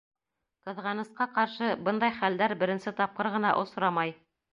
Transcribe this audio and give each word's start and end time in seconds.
Ҡыҙғанысҡа 0.67 1.27
ҡаршы, 1.35 1.69
бындай 1.89 2.13
хәлдәр 2.21 2.55
беренсе 2.63 2.95
тапҡыр 3.01 3.31
ғына 3.37 3.53
осрамай. 3.65 4.17